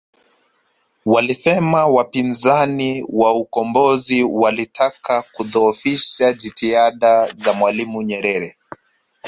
Walisema 1.05 1.87
wapinzani 1.87 3.05
wa 3.09 3.33
ukombozi 3.33 4.23
walitaka 4.23 5.21
kudhoofisha 5.31 6.33
jitihada 6.33 7.27
za 7.33 7.53
Mwalimu 7.53 8.01
Nyerere 8.01 8.57